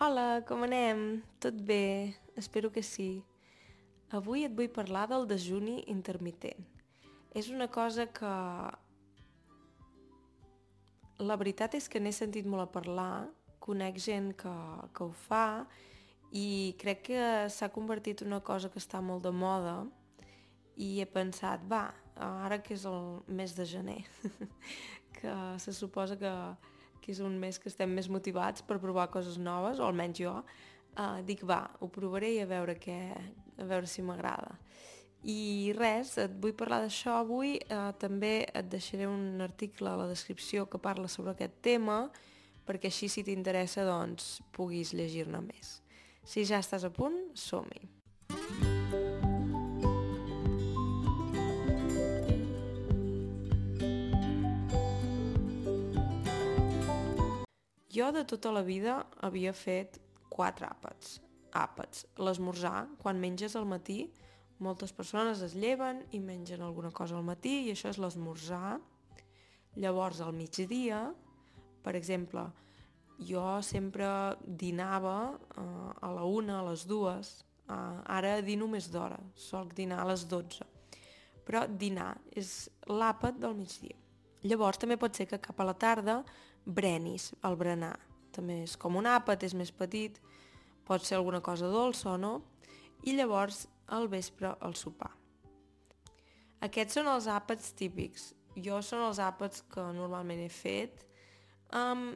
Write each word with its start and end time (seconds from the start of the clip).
Hola, 0.00 0.40
com 0.48 0.62
anem? 0.64 1.20
Tot 1.44 1.52
bé? 1.60 2.14
Espero 2.40 2.70
que 2.72 2.80
sí. 2.80 3.20
Avui 4.16 4.46
et 4.46 4.54
vull 4.56 4.70
parlar 4.72 5.02
del 5.10 5.26
dejuni 5.28 5.74
intermitent. 5.92 6.64
És 7.36 7.50
una 7.52 7.66
cosa 7.68 8.06
que... 8.08 8.30
La 11.20 11.36
veritat 11.36 11.76
és 11.76 11.90
que 11.92 12.00
n'he 12.00 12.14
sentit 12.16 12.48
molt 12.48 12.64
a 12.64 12.70
parlar, 12.78 13.10
conec 13.60 14.00
gent 14.00 14.32
que, 14.40 14.54
que 14.96 15.04
ho 15.04 15.12
fa 15.26 15.66
i 16.32 16.46
crec 16.80 17.04
que 17.10 17.28
s'ha 17.52 17.68
convertit 17.68 18.24
en 18.24 18.32
una 18.32 18.40
cosa 18.40 18.72
que 18.72 18.80
està 18.80 19.04
molt 19.04 19.28
de 19.28 19.36
moda 19.36 19.82
i 20.80 20.94
he 21.04 21.10
pensat, 21.12 21.68
va, 21.68 21.90
ara 22.16 22.62
que 22.64 22.72
és 22.72 22.88
el 22.88 23.20
mes 23.28 23.52
de 23.52 23.68
gener, 23.68 24.00
que 25.20 25.38
se 25.60 25.76
suposa 25.76 26.16
que, 26.16 26.32
que 27.10 27.16
és 27.16 27.24
un 27.26 27.40
mes 27.42 27.58
que 27.58 27.66
estem 27.66 27.90
més 27.90 28.06
motivats 28.06 28.62
per 28.62 28.78
provar 28.78 29.08
coses 29.10 29.38
noves, 29.42 29.80
o 29.80 29.88
almenys 29.88 30.20
jo, 30.22 30.36
uh, 30.94 31.18
dic, 31.26 31.42
va, 31.42 31.64
ho 31.82 31.90
provaré 31.90 32.36
i 32.36 32.40
a 32.44 32.46
veure, 32.46 32.76
què, 32.78 32.98
a 33.58 33.66
veure 33.66 33.90
si 33.90 34.04
m'agrada. 34.06 34.54
I 35.26 35.74
res, 35.76 36.14
et 36.22 36.38
vull 36.40 36.54
parlar 36.56 36.80
d'això 36.84 37.18
avui, 37.18 37.56
uh, 37.66 37.90
també 37.98 38.46
et 38.46 38.70
deixaré 38.70 39.10
un 39.10 39.42
article 39.42 39.90
a 39.90 39.98
la 39.98 40.08
descripció 40.08 40.68
que 40.70 40.78
parla 40.78 41.10
sobre 41.10 41.34
aquest 41.34 41.58
tema, 41.66 42.04
perquè 42.68 42.92
així 42.92 43.10
si 43.10 43.26
t'interessa 43.26 43.84
doncs 43.88 44.36
puguis 44.54 44.94
llegir-ne 44.94 45.42
més. 45.50 45.80
Si 46.22 46.46
ja 46.46 46.62
estàs 46.62 46.86
a 46.86 46.94
punt, 46.94 47.24
som-hi! 47.34 47.99
Jo 58.00 58.08
de 58.16 58.22
tota 58.24 58.48
la 58.48 58.62
vida 58.64 59.02
havia 59.20 59.52
fet 59.52 59.98
quatre 60.32 60.64
àpats. 60.64 61.18
Àpats. 61.52 62.06
L'esmorzar, 62.16 62.86
quan 63.02 63.20
menges 63.20 63.56
al 63.58 63.66
matí, 63.68 64.06
moltes 64.64 64.94
persones 64.96 65.42
es 65.44 65.52
lleven 65.52 66.00
i 66.16 66.20
mengen 66.20 66.62
alguna 66.64 66.94
cosa 66.96 67.18
al 67.18 67.26
matí 67.26 67.66
i 67.66 67.74
això 67.74 67.90
és 67.92 68.00
l'esmorzar. 68.00 68.78
Llavors 69.76 70.22
al 70.24 70.32
migdia, 70.32 71.02
per 71.84 71.94
exemple, 71.98 72.46
jo 73.20 73.44
sempre 73.60 74.08
dinava 74.40 75.18
uh, 75.36 75.92
a 76.00 76.12
la 76.16 76.24
una, 76.24 76.60
a 76.60 76.66
les 76.70 76.86
dues, 76.88 77.34
uh, 77.68 78.00
ara 78.08 78.38
dino 78.40 78.68
més 78.68 78.88
d'hora, 78.88 79.20
soc 79.36 79.74
dinar 79.76 80.00
a 80.00 80.08
les 80.14 80.24
12. 80.30 80.64
Però 81.44 81.66
dinar 81.68 82.14
és 82.32 82.70
l'àpat 82.88 83.36
del 83.44 83.60
migdia. 83.60 83.98
Llavors 84.48 84.80
també 84.80 84.96
pot 84.96 85.12
ser 85.12 85.28
que 85.28 85.42
cap 85.42 85.60
a 85.60 85.68
la 85.68 85.76
tarda 85.76 86.22
brenis, 86.64 87.30
el 87.44 87.56
berenar. 87.60 87.96
També 88.34 88.62
és 88.64 88.76
com 88.78 88.96
un 89.00 89.08
àpat, 89.10 89.44
és 89.46 89.54
més 89.58 89.72
petit, 89.74 90.20
pot 90.86 91.02
ser 91.06 91.18
alguna 91.18 91.40
cosa 91.42 91.70
dolça 91.70 92.12
o 92.14 92.18
no, 92.18 92.34
i 93.06 93.14
llavors 93.16 93.66
al 93.88 94.08
vespre 94.08 94.52
el 94.62 94.76
sopar. 94.78 95.10
Aquests 96.60 96.98
són 96.98 97.08
els 97.08 97.26
àpats 97.30 97.72
típics. 97.76 98.30
Jo 98.60 98.80
són 98.84 99.06
els 99.06 99.20
àpats 99.22 99.62
que 99.72 99.82
normalment 99.96 100.42
he 100.42 100.50
fet, 100.52 101.06
um, 101.72 102.10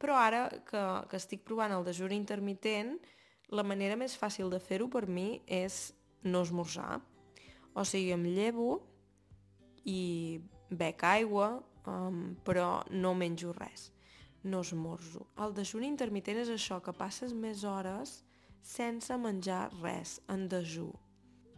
però 0.00 0.16
ara 0.16 0.44
que, 0.66 0.82
que 1.10 1.18
estic 1.18 1.42
provant 1.44 1.74
el 1.74 1.84
dejuni 1.84 2.16
intermitent, 2.16 2.94
la 3.50 3.66
manera 3.66 3.98
més 3.98 4.14
fàcil 4.16 4.50
de 4.52 4.60
fer-ho 4.62 4.86
per 4.88 5.06
mi 5.10 5.42
és 5.46 5.90
no 6.22 6.44
esmorzar. 6.46 7.00
O 7.74 7.84
sigui, 7.84 8.12
em 8.14 8.24
llevo 8.30 8.78
i 9.84 10.40
bec 10.70 11.02
aigua, 11.04 11.58
um, 11.86 12.36
però 12.44 12.82
no 12.90 13.14
menjo 13.14 13.52
res, 13.56 13.90
no 14.44 14.62
esmorzo. 14.64 15.26
El 15.40 15.54
dejuni 15.56 15.88
intermitent 15.88 16.40
és 16.42 16.50
això, 16.52 16.80
que 16.84 16.96
passes 16.96 17.34
més 17.36 17.64
hores 17.64 18.20
sense 18.62 19.16
menjar 19.16 19.68
res, 19.80 20.18
en 20.28 20.48
dejú. 20.48 20.90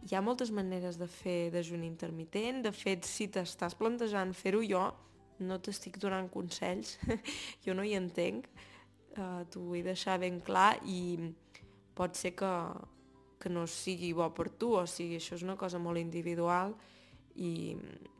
Hi 0.03 0.17
ha 0.17 0.23
moltes 0.23 0.51
maneres 0.51 0.97
de 0.99 1.07
fer 1.07 1.51
dejuni 1.51 1.87
intermitent, 1.87 2.61
de 2.63 2.71
fet, 2.75 3.07
si 3.07 3.29
t'estàs 3.31 3.75
plantejant 3.79 4.33
fer-ho 4.35 4.63
jo, 4.67 4.83
no 5.43 5.59
t'estic 5.63 5.97
donant 5.99 6.29
consells, 6.31 6.97
jo 7.65 7.75
no 7.75 7.85
hi 7.87 7.95
entenc, 7.99 8.47
uh, 9.17 9.43
t'ho 9.49 9.63
vull 9.69 9.85
deixar 9.85 10.19
ben 10.21 10.41
clar 10.43 10.75
i 10.83 11.31
pot 11.95 12.17
ser 12.19 12.33
que, 12.35 12.51
que 13.39 13.51
no 13.51 13.65
sigui 13.69 14.11
bo 14.17 14.27
per 14.35 14.49
tu, 14.49 14.73
o 14.79 14.83
sigui, 14.89 15.19
això 15.21 15.37
és 15.37 15.45
una 15.45 15.57
cosa 15.59 15.79
molt 15.79 16.01
individual 16.01 16.75
i 17.35 17.75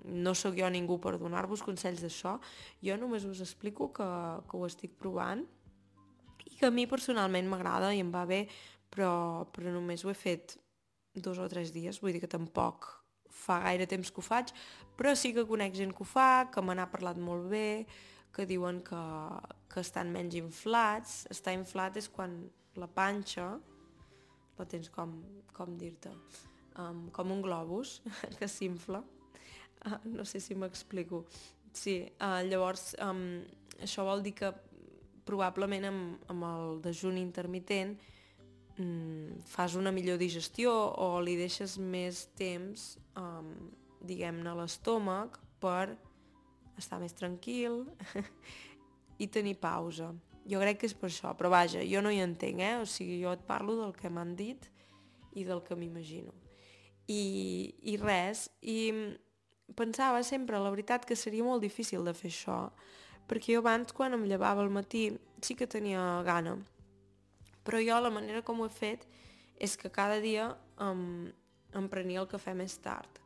no 0.05 0.33
sóc 0.35 0.57
jo 0.57 0.69
ningú 0.73 0.97
per 1.01 1.17
donar-vos 1.21 1.63
consells 1.65 2.01
d'això, 2.03 2.37
jo 2.83 2.97
només 2.97 3.25
us 3.29 3.41
explico 3.45 3.91
que, 3.93 4.07
que 4.49 4.57
ho 4.57 4.65
estic 4.67 4.95
provant 4.99 5.45
i 6.45 6.57
que 6.57 6.67
a 6.67 6.73
mi 6.73 6.87
personalment 6.89 7.47
m'agrada 7.49 7.93
i 7.93 8.01
em 8.03 8.11
va 8.13 8.25
bé, 8.29 8.45
però, 8.89 9.45
però 9.53 9.71
només 9.73 10.03
ho 10.03 10.11
he 10.11 10.17
fet 10.17 10.57
dos 11.13 11.39
o 11.39 11.47
tres 11.49 11.71
dies, 11.73 12.01
vull 12.01 12.13
dir 12.13 12.23
que 12.23 12.31
tampoc 12.31 12.89
fa 13.33 13.59
gaire 13.65 13.87
temps 13.89 14.11
que 14.11 14.21
ho 14.21 14.25
faig, 14.25 14.53
però 14.97 15.13
sí 15.17 15.33
que 15.33 15.45
conec 15.49 15.75
gent 15.77 15.93
que 15.93 16.03
ho 16.05 16.07
fa, 16.07 16.49
que 16.53 16.61
me 16.61 16.75
n'ha 16.77 16.89
parlat 16.91 17.19
molt 17.21 17.49
bé, 17.51 17.85
que 18.33 18.47
diuen 18.49 18.81
que, 18.85 19.03
que 19.69 19.81
estan 19.81 20.13
menys 20.13 20.37
inflats. 20.39 21.23
Estar 21.33 21.53
inflat 21.57 21.99
és 22.01 22.09
quan 22.09 22.39
la 22.81 22.89
panxa 22.89 23.51
la 24.57 24.65
tens 24.69 24.89
com, 24.93 25.19
com 25.53 25.77
dir-te 25.77 26.13
um, 26.77 27.09
com 27.11 27.31
un 27.31 27.41
globus 27.41 28.01
que 28.39 28.47
s'infla. 28.47 29.03
Uh, 29.85 29.99
no 30.05 30.25
sé 30.25 30.39
si 30.39 30.55
m'explico. 30.55 31.25
Sí, 31.73 32.03
uh, 32.21 32.41
llavors 32.45 32.93
um, 33.01 33.41
això 33.81 34.05
vol 34.07 34.23
dir 34.23 34.35
que 34.37 34.51
probablement 35.27 35.87
amb, 35.89 36.25
amb 36.31 36.45
el 36.47 36.81
dejuni 36.83 37.23
intermitent 37.23 37.95
um, 38.79 39.33
fas 39.49 39.77
una 39.79 39.93
millor 39.95 40.19
digestió 40.21 40.73
o 40.73 41.15
li 41.23 41.35
deixes 41.39 41.77
més 41.79 42.27
temps, 42.37 42.93
um, 43.19 43.53
diguem-ne, 44.03 44.49
a 44.51 44.57
l'estómac 44.59 45.39
per 45.63 45.95
estar 46.77 46.99
més 47.01 47.15
tranquil 47.15 47.83
i 49.23 49.29
tenir 49.31 49.57
pausa. 49.61 50.11
Jo 50.49 50.59
crec 50.59 50.81
que 50.81 50.89
és 50.89 50.95
per 50.97 51.07
això, 51.07 51.31
però 51.39 51.53
vaja, 51.53 51.85
jo 51.87 52.01
no 52.03 52.11
hi 52.11 52.19
entenc, 52.19 52.59
eh? 52.59 52.73
O 52.81 52.87
sigui, 52.89 53.21
jo 53.21 53.31
et 53.31 53.45
parlo 53.47 53.77
del 53.79 53.93
que 53.95 54.11
m'han 54.11 54.35
dit 54.35 54.67
i 55.39 55.45
del 55.47 55.63
que 55.63 55.77
m'imagino 55.79 56.33
i, 57.07 57.73
i 57.83 57.97
res, 57.97 58.47
i 58.61 58.93
pensava 59.75 60.23
sempre, 60.23 60.59
la 60.59 60.71
veritat, 60.71 61.05
que 61.05 61.15
seria 61.15 61.43
molt 61.43 61.63
difícil 61.63 62.05
de 62.05 62.13
fer 62.15 62.31
això, 62.31 62.59
perquè 63.27 63.55
jo 63.55 63.63
abans, 63.63 63.93
quan 63.95 64.15
em 64.15 64.27
llevava 64.29 64.63
al 64.63 64.71
matí, 64.73 65.09
sí 65.41 65.55
que 65.55 65.67
tenia 65.67 66.21
gana, 66.27 66.57
però 67.63 67.79
jo 67.83 67.99
la 68.03 68.11
manera 68.11 68.43
com 68.43 68.61
ho 68.61 68.67
he 68.67 68.73
fet 68.73 69.07
és 69.59 69.77
que 69.79 69.91
cada 69.91 70.19
dia 70.19 70.49
em, 70.81 71.31
em 71.73 71.87
prenia 71.89 72.21
el 72.21 72.27
cafè 72.27 72.53
més 72.57 72.75
tard. 72.83 73.21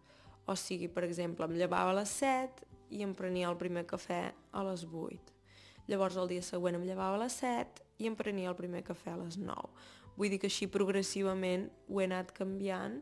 O 0.48 0.56
sigui, 0.56 0.88
per 0.88 1.04
exemple, 1.04 1.46
em 1.48 1.58
llevava 1.58 1.92
a 1.92 1.98
les 1.98 2.14
7 2.22 2.68
i 2.96 3.02
em 3.04 3.14
prenia 3.18 3.50
el 3.50 3.58
primer 3.60 3.84
cafè 3.90 4.22
a 4.32 4.64
les 4.64 4.86
8. 4.86 5.34
Llavors 5.88 6.18
el 6.20 6.30
dia 6.32 6.44
següent 6.44 6.78
em 6.78 6.86
llevava 6.88 7.18
a 7.18 7.24
les 7.24 7.36
7 7.42 7.84
i 8.04 8.08
em 8.08 8.16
prenia 8.16 8.52
el 8.52 8.60
primer 8.60 8.84
cafè 8.88 9.14
a 9.14 9.20
les 9.20 9.40
9. 9.40 9.72
Vull 10.18 10.32
dir 10.34 10.40
que 10.42 10.50
així 10.52 10.68
progressivament 10.72 11.68
ho 11.90 12.02
he 12.02 12.08
anat 12.08 12.34
canviant 12.38 13.02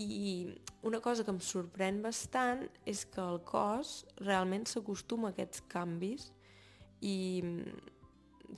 i 0.00 0.48
una 0.86 1.00
cosa 1.04 1.24
que 1.24 1.32
em 1.34 1.40
sorprèn 1.44 2.00
bastant 2.02 2.64
és 2.88 3.04
que 3.04 3.20
el 3.20 3.40
cos 3.44 4.04
realment 4.22 4.64
s'acostuma 4.68 5.28
a 5.28 5.34
aquests 5.34 5.64
canvis 5.68 6.30
i 7.04 7.16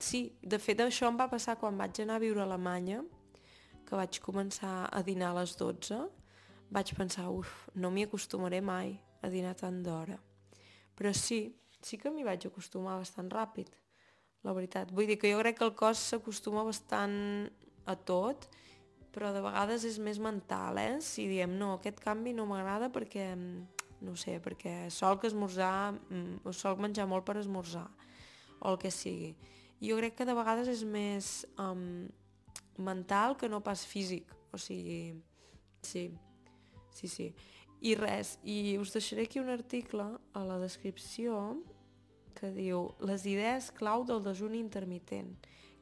sí, 0.01 0.23
de 0.43 0.59
fet 0.63 0.81
això 0.81 1.11
em 1.11 1.19
va 1.19 1.29
passar 1.31 1.59
quan 1.61 1.79
vaig 1.79 2.03
anar 2.03 2.19
a 2.19 2.23
viure 2.23 2.43
a 2.43 2.47
Alemanya, 2.47 3.03
que 3.87 3.99
vaig 3.99 4.21
començar 4.25 4.89
a 4.89 5.03
dinar 5.05 5.33
a 5.33 5.41
les 5.41 5.55
12, 5.59 5.99
vaig 6.73 6.95
pensar, 6.97 7.29
uf, 7.29 7.69
no 7.75 7.91
m'hi 7.91 8.07
acostumaré 8.07 8.63
mai 8.65 8.97
a 9.23 9.31
dinar 9.31 9.55
tant 9.59 9.83
d'hora. 9.85 10.19
Però 10.97 11.13
sí, 11.17 11.45
sí 11.83 11.99
que 11.99 12.11
m'hi 12.11 12.25
vaig 12.25 12.47
acostumar 12.49 12.99
bastant 13.01 13.31
ràpid, 13.33 13.69
la 14.47 14.55
veritat. 14.57 14.91
Vull 14.95 15.11
dir 15.11 15.19
que 15.21 15.31
jo 15.33 15.43
crec 15.43 15.59
que 15.59 15.69
el 15.69 15.75
cos 15.79 16.01
s'acostuma 16.13 16.65
bastant 16.65 17.51
a 17.87 17.97
tot 17.97 18.49
però 19.13 19.33
de 19.35 19.43
vegades 19.45 19.85
és 19.85 19.99
més 20.01 20.19
mental, 20.23 20.79
eh? 20.81 20.97
Si 21.05 21.27
diem, 21.29 21.53
no, 21.61 21.75
aquest 21.77 22.01
canvi 22.01 22.33
no 22.37 22.47
m'agrada 22.49 22.89
perquè, 22.93 23.35
mm, 23.37 23.87
no 24.09 24.17
sé, 24.17 24.39
perquè 24.41 24.89
que 25.21 25.27
esmorzar, 25.27 25.93
mm, 25.93 26.41
o 26.45 26.53
sol 26.53 26.79
menjar 26.79 27.07
molt 27.07 27.25
per 27.25 27.37
esmorzar, 27.37 27.89
o 28.61 28.73
el 28.73 28.79
que 28.79 28.91
sigui. 28.91 29.35
Jo 29.81 29.97
crec 29.99 30.17
que 30.17 30.25
de 30.25 30.35
vegades 30.35 30.69
és 30.69 30.85
més 30.85 31.47
um, 31.59 32.09
mental 32.79 33.37
que 33.37 33.49
no 33.49 33.61
pas 33.61 33.85
físic, 33.85 34.33
o 34.53 34.59
sigui, 34.59 35.21
sí, 35.83 36.11
sí, 36.95 37.09
sí. 37.09 37.35
I 37.83 37.97
res, 37.99 38.39
i 38.45 38.79
us 38.79 38.93
deixaré 38.93 39.23
aquí 39.27 39.41
un 39.41 39.51
article 39.51 40.07
a 40.33 40.45
la 40.45 40.59
descripció 40.59 41.59
que 42.39 42.53
diu 42.55 42.95
les 43.01 43.27
idees 43.27 43.73
clau 43.75 44.05
del 44.05 44.23
dejuni 44.23 44.61
intermitent, 44.63 45.35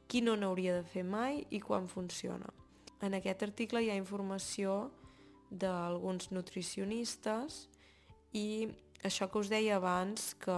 qui 0.07 0.21
no 0.21 0.35
n'hauria 0.35 0.73
de 0.79 0.83
fer 0.83 1.03
mai 1.05 1.45
i 1.49 1.61
quan 1.61 1.87
funciona. 1.87 2.49
En 3.01 3.15
aquest 3.17 3.43
article 3.43 3.81
hi 3.81 3.89
ha 3.89 3.97
informació 3.97 4.91
d'alguns 5.51 6.29
nutricionistes 6.31 7.65
i 8.37 8.69
això 9.03 9.27
que 9.27 9.41
us 9.41 9.49
deia 9.51 9.77
abans 9.79 10.33
que, 10.39 10.57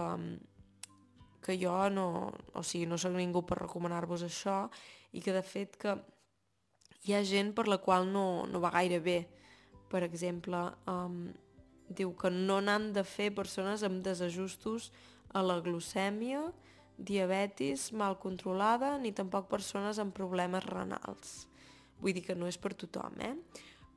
que 1.42 1.56
jo 1.58 1.74
no, 1.90 2.08
o 2.54 2.62
sigui, 2.62 2.86
no 2.86 2.98
sóc 3.00 3.16
ningú 3.16 3.42
per 3.48 3.62
recomanar-vos 3.62 4.26
això 4.28 4.66
i 5.12 5.22
que 5.24 5.32
de 5.32 5.42
fet 5.46 5.78
que 5.80 5.96
hi 7.04 7.16
ha 7.16 7.22
gent 7.24 7.54
per 7.56 7.66
la 7.68 7.80
qual 7.80 8.06
no, 8.12 8.44
no 8.48 8.60
va 8.60 8.72
gaire 8.76 9.00
bé. 9.00 9.18
Per 9.92 10.02
exemple, 10.06 10.60
um, 10.90 11.32
diu 11.88 12.14
que 12.16 12.30
no 12.32 12.60
n'han 12.64 12.92
de 12.96 13.04
fer 13.04 13.30
persones 13.36 13.84
amb 13.86 14.00
desajustos 14.04 14.90
a 15.32 15.42
la 15.44 15.58
glucèmia, 15.64 16.46
diabetis 16.96 17.90
mal 17.92 18.16
controlada, 18.22 18.94
ni 18.98 19.12
tampoc 19.12 19.50
persones 19.50 20.00
amb 20.00 20.14
problemes 20.16 20.64
renals. 20.64 21.44
Vull 22.00 22.14
dir 22.16 22.24
que 22.26 22.36
no 22.36 22.48
és 22.50 22.58
per 22.60 22.74
tothom, 22.74 23.18
eh? 23.20 23.34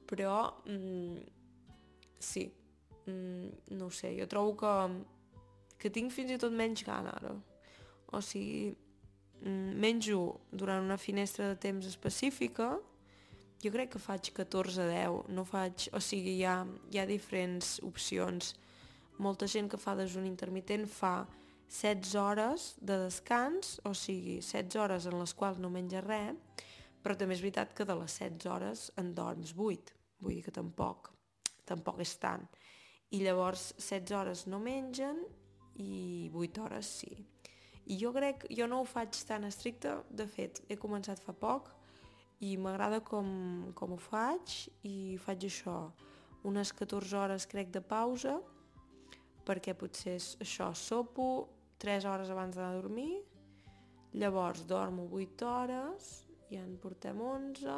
Però, 0.08 0.38
mm, 0.66 1.18
sí, 2.20 2.46
mm, 3.06 3.76
no 3.78 3.90
sé, 3.90 4.14
jo 4.20 4.28
trobo 4.28 4.56
que, 4.56 4.74
que 5.78 5.90
tinc 5.90 6.12
fins 6.12 6.32
i 6.32 6.38
tot 6.38 6.54
menys 6.54 6.84
gana 6.88 7.16
ara. 7.16 7.34
O 8.14 8.22
sigui, 8.22 8.76
mm, 9.42 9.74
menjo 9.76 10.40
durant 10.52 10.84
una 10.84 10.98
finestra 10.98 11.50
de 11.50 11.56
temps 11.56 11.86
específica, 11.86 12.78
jo 13.64 13.72
crec 13.74 13.92
que 13.92 14.00
faig 14.00 14.32
14 14.34 14.82
a 14.82 14.88
10, 14.88 15.30
no 15.34 15.44
faig... 15.44 15.90
O 15.94 16.00
sigui, 16.00 16.38
hi 16.38 16.46
ha, 16.46 16.62
hi 16.94 17.00
ha 17.02 17.06
diferents 17.10 17.80
opcions. 17.84 18.54
Molta 19.18 19.48
gent 19.50 19.70
que 19.70 19.80
fa 19.82 19.96
desun 19.98 20.28
intermitent 20.30 20.86
fa 20.86 21.26
16 21.70 22.16
hores 22.16 22.76
de 22.80 23.00
descans, 23.02 23.80
o 23.84 23.94
sigui, 23.98 24.38
16 24.40 24.78
hores 24.80 25.08
en 25.10 25.18
les 25.20 25.34
quals 25.34 25.58
no 25.60 25.72
menja 25.74 26.04
res, 26.06 26.38
però 27.08 27.16
també 27.16 27.38
és 27.38 27.40
veritat 27.40 27.70
que 27.72 27.86
de 27.88 27.96
les 27.96 28.14
16 28.20 28.50
hores 28.52 28.82
en 29.00 29.14
dorms 29.16 29.54
8, 29.56 29.94
vull 30.20 30.34
dir 30.36 30.42
que 30.44 30.52
tampoc, 30.52 31.14
tampoc 31.64 32.02
és 32.04 32.12
tant. 32.20 32.44
I 33.16 33.22
llavors 33.24 33.70
16 33.78 34.12
hores 34.18 34.42
no 34.52 34.60
mengen 34.60 35.22
i 35.80 36.28
8 36.36 36.66
hores 36.66 36.90
sí. 36.98 37.14
I 37.88 37.96
jo 38.02 38.12
crec, 38.12 38.44
jo 38.52 38.68
no 38.68 38.82
ho 38.82 38.90
faig 38.92 39.16
tan 39.30 39.48
estricte, 39.48 39.94
de 40.12 40.28
fet, 40.28 40.60
he 40.68 40.76
començat 40.76 41.24
fa 41.24 41.32
poc 41.32 41.72
i 42.44 42.58
m'agrada 42.60 43.00
com, 43.00 43.72
com 43.72 43.96
ho 43.96 44.02
faig 44.10 44.60
i 44.84 45.16
faig 45.24 45.48
això, 45.48 45.80
unes 46.44 46.76
14 46.76 47.16
hores 47.24 47.48
crec 47.48 47.72
de 47.72 47.86
pausa, 47.88 48.36
perquè 49.48 49.80
potser 49.80 50.20
és 50.20 50.34
això, 50.44 50.74
sopo 50.76 51.32
3 51.80 52.12
hores 52.12 52.36
abans 52.36 52.60
d'anar 52.60 52.76
a 52.76 52.82
dormir, 52.84 53.14
llavors 54.12 54.68
dormo 54.68 55.08
8 55.08 55.54
hores, 55.56 56.27
i 56.50 56.60
en 56.60 56.76
portem 56.82 57.20
11, 57.22 57.78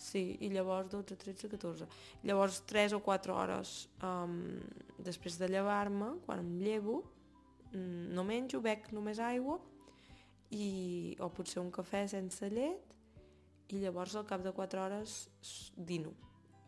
sí, 0.00 0.22
i 0.40 0.50
llavors 0.52 0.90
12, 0.92 1.16
13, 1.20 1.50
14. 1.52 1.88
Llavors 2.24 2.62
3 2.70 2.96
o 2.96 3.00
4 3.04 3.36
hores 3.36 3.74
um, 4.06 4.38
després 4.98 5.36
de 5.40 5.50
llevar-me, 5.50 6.14
quan 6.26 6.40
em 6.44 6.54
llevo, 6.62 7.02
mm, 7.72 8.08
no 8.16 8.24
menjo, 8.24 8.62
bec 8.64 8.90
només 8.96 9.20
aigua, 9.20 9.58
i, 10.50 11.16
o 11.20 11.28
potser 11.34 11.60
un 11.62 11.70
cafè 11.74 12.06
sense 12.10 12.48
llet, 12.50 12.96
i 13.70 13.78
llavors 13.84 14.16
al 14.18 14.26
cap 14.26 14.42
de 14.42 14.52
4 14.56 14.82
hores 14.82 15.20
dino. 15.76 16.14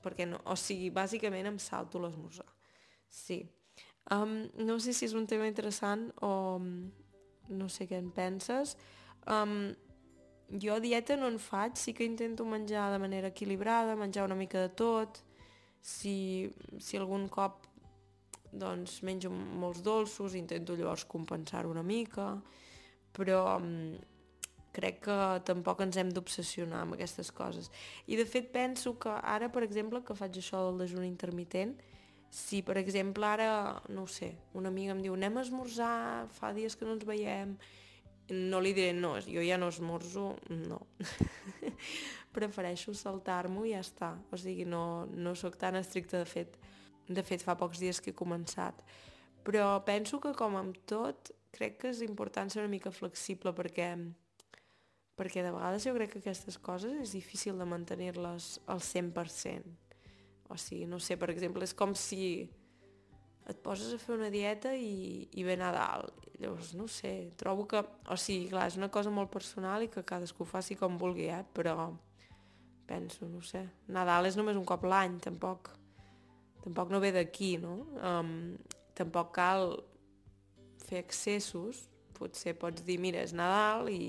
Perquè 0.02 0.26
no, 0.28 0.38
o 0.50 0.56
sigui, 0.58 0.90
bàsicament 0.94 1.48
em 1.50 1.58
salto 1.62 2.00
l'esmorzar. 2.02 2.46
Sí. 3.08 3.42
Um, 4.10 4.48
no 4.58 4.78
sé 4.82 4.94
si 4.94 5.06
és 5.06 5.14
un 5.14 5.28
tema 5.30 5.46
interessant 5.46 6.08
o 6.26 6.58
no 6.58 7.68
sé 7.70 7.86
què 7.90 7.98
en 7.98 8.10
penses. 8.14 8.76
Um, 9.30 9.72
jo 10.60 10.78
dieta 10.80 11.16
no 11.16 11.28
en 11.32 11.38
faig, 11.40 11.76
sí 11.80 11.94
que 11.96 12.04
intento 12.04 12.44
menjar 12.44 12.90
de 12.92 12.98
manera 12.98 13.28
equilibrada, 13.28 13.96
menjar 13.96 14.26
una 14.26 14.36
mica 14.36 14.60
de 14.60 14.68
tot. 14.68 15.22
Si, 15.80 16.50
si 16.78 16.96
algun 16.96 17.26
cop 17.28 17.66
doncs 18.52 19.00
menjo 19.02 19.30
molts 19.32 19.80
dolços, 19.82 20.36
intento 20.36 20.76
llavors 20.76 21.06
compensar 21.08 21.64
una 21.66 21.82
mica, 21.82 22.34
però 23.16 23.56
um, 23.56 23.96
crec 24.76 25.00
que 25.06 25.16
tampoc 25.48 25.80
ens 25.84 25.96
hem 26.00 26.12
d'obsessionar 26.12 26.82
amb 26.84 26.96
aquestes 26.96 27.32
coses. 27.32 27.70
I 28.06 28.20
de 28.20 28.26
fet 28.28 28.52
penso 28.52 28.94
que 29.00 29.12
ara, 29.12 29.48
per 29.52 29.64
exemple, 29.64 30.02
que 30.04 30.16
faig 30.16 30.36
això 30.38 30.66
del 30.68 30.84
dejuni 30.84 31.08
intermitent, 31.08 31.74
si 32.32 32.62
per 32.64 32.78
exemple 32.80 33.26
ara, 33.28 33.82
no 33.92 34.06
sé, 34.08 34.32
una 34.56 34.70
amiga 34.72 34.94
em 34.94 35.02
diu 35.04 35.16
anem 35.16 35.36
a 35.36 35.44
esmorzar, 35.44 36.28
fa 36.32 36.52
dies 36.56 36.76
que 36.76 36.88
no 36.88 36.96
ens 36.96 37.04
veiem, 37.08 37.56
no 38.30 38.60
li 38.62 38.72
diré 38.76 38.92
no, 38.94 39.16
jo 39.26 39.42
ja 39.44 39.58
no 39.58 39.68
esmorzo, 39.72 40.36
no. 40.48 40.80
Prefereixo 42.36 42.94
saltar-m'ho 42.96 43.66
i 43.66 43.74
ja 43.74 43.82
està. 43.84 44.12
O 44.32 44.38
sigui, 44.40 44.64
no, 44.68 45.06
no 45.10 45.34
sóc 45.36 45.58
tan 45.60 45.76
estricta 45.76 46.22
de 46.22 46.28
fet. 46.28 46.56
De 47.08 47.24
fet, 47.26 47.42
fa 47.44 47.58
pocs 47.58 47.82
dies 47.82 48.00
que 48.00 48.12
he 48.12 48.16
començat. 48.16 48.80
Però 49.44 49.74
penso 49.84 50.20
que 50.22 50.32
com 50.38 50.56
amb 50.56 50.78
tot, 50.88 51.32
crec 51.52 51.80
que 51.82 51.90
és 51.90 52.00
important 52.06 52.48
ser 52.48 52.62
una 52.62 52.72
mica 52.72 52.92
flexible 52.94 53.52
perquè 53.56 53.92
perquè 55.18 55.42
de 55.44 55.52
vegades 55.52 55.84
jo 55.84 55.92
crec 55.94 56.14
que 56.14 56.22
aquestes 56.22 56.56
coses 56.58 56.96
és 57.02 57.12
difícil 57.14 57.58
de 57.60 57.66
mantenir-les 57.68 58.56
al 58.72 58.80
100%. 58.80 59.76
O 60.48 60.56
sigui, 60.56 60.86
no 60.88 60.98
sé, 61.00 61.18
per 61.20 61.30
exemple, 61.30 61.64
és 61.64 61.74
com 61.76 61.92
si 61.96 62.48
et 63.50 63.58
poses 63.64 63.92
a 63.92 64.00
fer 64.00 64.16
una 64.16 64.30
dieta 64.32 64.72
i, 64.76 65.28
i 65.36 65.44
ve 65.44 65.56
Nadal. 65.60 66.08
Llavors, 66.42 66.72
no 66.74 66.88
sé, 66.90 67.30
trobo 67.38 67.68
que... 67.70 67.80
O 68.10 68.16
sigui, 68.18 68.48
clar, 68.50 68.66
és 68.72 68.78
una 68.80 68.90
cosa 68.90 69.12
molt 69.14 69.30
personal 69.30 69.84
i 69.84 69.90
que 69.92 70.02
cadascú 70.02 70.46
faci 70.48 70.74
com 70.78 70.98
vulgui, 70.98 71.28
eh? 71.30 71.44
Però 71.54 71.92
penso, 72.88 73.28
no 73.30 73.40
sé, 73.46 73.62
Nadal 73.94 74.26
és 74.26 74.36
només 74.36 74.58
un 74.58 74.66
cop 74.66 74.82
l'any, 74.84 75.20
tampoc 75.22 75.70
tampoc 76.62 76.90
no 76.90 77.00
ve 77.02 77.12
d'aquí, 77.14 77.56
no? 77.62 77.76
Um, 77.98 78.56
tampoc 78.98 79.32
cal 79.38 79.76
fer 80.86 81.02
excessos, 81.02 81.86
potser 82.18 82.54
pots 82.58 82.84
dir, 82.86 82.98
mira, 83.02 83.22
és 83.22 83.34
Nadal 83.34 83.90
i 83.90 84.02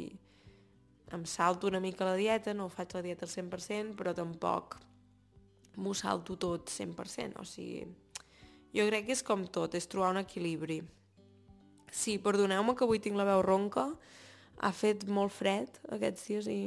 em 1.14 1.26
salto 1.30 1.70
una 1.70 1.82
mica 1.82 2.06
la 2.06 2.18
dieta, 2.18 2.54
no 2.58 2.70
faig 2.70 2.94
la 2.98 3.04
dieta 3.06 3.28
al 3.28 3.34
100%, 3.34 3.94
però 3.98 4.14
tampoc 4.18 4.80
m'ho 5.78 5.94
salto 5.98 6.38
tot 6.38 6.70
100%, 6.70 7.42
o 7.42 7.46
sigui, 7.46 7.86
jo 8.74 8.86
crec 8.90 9.08
que 9.08 9.18
és 9.18 9.24
com 9.26 9.46
tot, 9.46 9.78
és 9.78 9.90
trobar 9.90 10.14
un 10.14 10.22
equilibri. 10.22 10.82
Sí, 11.94 12.18
perdoneu-me 12.18 12.74
que 12.74 12.88
avui 12.88 13.00
tinc 13.02 13.18
la 13.20 13.28
veu 13.28 13.44
ronca, 13.46 13.86
ha 14.58 14.72
fet 14.74 15.06
molt 15.06 15.34
fred 15.36 15.78
aquests 15.94 16.30
dies 16.30 16.50
i 16.50 16.60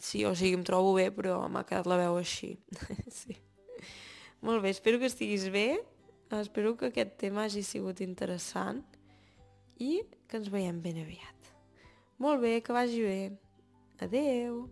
sí, 0.00 0.24
o 0.28 0.34
sigui, 0.36 0.56
em 0.58 0.64
trobo 0.66 0.94
bé, 0.98 1.08
però 1.14 1.42
m'ha 1.48 1.64
quedat 1.68 1.88
la 1.88 1.98
veu 2.00 2.18
així. 2.20 2.54
sí. 3.20 3.36
Molt 4.44 4.64
bé, 4.64 4.72
espero 4.72 5.00
que 5.00 5.08
estiguis 5.08 5.46
bé, 5.52 5.80
espero 6.40 6.74
que 6.76 6.88
aquest 6.88 7.16
tema 7.20 7.44
hagi 7.44 7.64
sigut 7.66 8.00
interessant 8.04 8.82
i 9.80 10.00
que 10.28 10.40
ens 10.40 10.52
veiem 10.52 10.80
ben 10.84 11.00
aviat. 11.04 11.54
Molt 12.20 12.44
bé, 12.44 12.58
que 12.64 12.76
vagi 12.76 13.00
bé. 13.04 13.22
Adeu! 14.00 14.68